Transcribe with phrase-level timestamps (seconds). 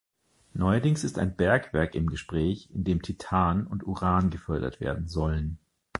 [0.55, 5.59] Neuerdings ist ein Bergwerk im Gespräch, in dem Titan und Uran gefördert werden sollen.